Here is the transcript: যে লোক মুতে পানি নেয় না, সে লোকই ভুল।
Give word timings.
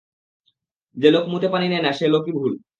যে 0.97 1.09
লোক 1.11 1.25
মুতে 1.27 1.47
পানি 1.49 1.65
নেয় 1.69 1.83
না, 1.83 1.91
সে 1.93 2.05
লোকই 2.07 2.31
ভুল। 2.31 2.53